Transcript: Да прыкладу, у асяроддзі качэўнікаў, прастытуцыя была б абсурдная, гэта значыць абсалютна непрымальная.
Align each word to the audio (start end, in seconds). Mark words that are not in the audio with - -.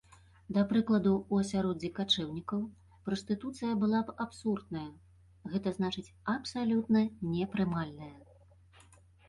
Да 0.55 0.61
прыкладу, 0.69 1.09
у 1.35 1.41
асяроддзі 1.43 1.91
качэўнікаў, 1.99 2.63
прастытуцыя 3.11 3.77
была 3.85 4.01
б 4.09 4.17
абсурдная, 4.27 4.87
гэта 5.53 5.77
значыць 5.79 6.07
абсалютна 6.37 7.07
непрымальная. 7.39 8.13